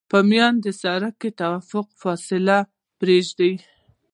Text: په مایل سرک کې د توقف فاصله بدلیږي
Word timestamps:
په 0.09 0.17
مایل 0.29 0.55
سرک 0.81 1.13
کې 1.21 1.29
د 1.33 1.35
توقف 1.39 1.87
فاصله 2.01 2.57
بدلیږي 2.99 3.51